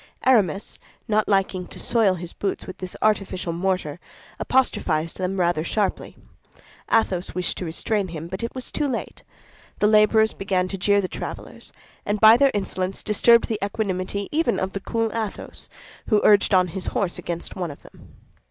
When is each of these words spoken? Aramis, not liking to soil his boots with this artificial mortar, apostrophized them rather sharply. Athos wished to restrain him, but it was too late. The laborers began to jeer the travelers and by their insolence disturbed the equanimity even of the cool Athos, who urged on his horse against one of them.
Aramis, 0.25 0.79
not 1.07 1.29
liking 1.29 1.67
to 1.67 1.77
soil 1.77 2.15
his 2.15 2.33
boots 2.33 2.65
with 2.65 2.79
this 2.79 2.95
artificial 3.03 3.53
mortar, 3.53 3.99
apostrophized 4.39 5.17
them 5.19 5.39
rather 5.39 5.63
sharply. 5.63 6.17
Athos 6.91 7.35
wished 7.35 7.55
to 7.59 7.65
restrain 7.65 8.07
him, 8.07 8.27
but 8.27 8.41
it 8.41 8.55
was 8.55 8.71
too 8.71 8.87
late. 8.87 9.21
The 9.77 9.85
laborers 9.85 10.33
began 10.33 10.67
to 10.69 10.77
jeer 10.79 11.01
the 11.01 11.07
travelers 11.07 11.71
and 12.03 12.19
by 12.19 12.35
their 12.35 12.49
insolence 12.55 13.03
disturbed 13.03 13.47
the 13.47 13.59
equanimity 13.63 14.27
even 14.31 14.59
of 14.59 14.71
the 14.71 14.79
cool 14.79 15.15
Athos, 15.15 15.69
who 16.07 16.19
urged 16.23 16.51
on 16.51 16.69
his 16.69 16.87
horse 16.97 17.19
against 17.19 17.55
one 17.55 17.69
of 17.69 17.83
them. 17.83 18.15